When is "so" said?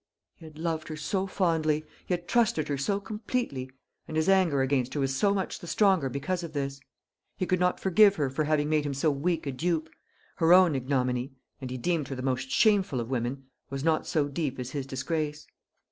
0.95-1.27, 2.79-2.99, 5.15-5.31, 8.95-9.11, 14.07-14.27